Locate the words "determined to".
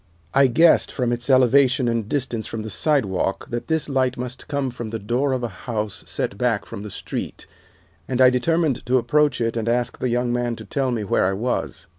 8.31-8.97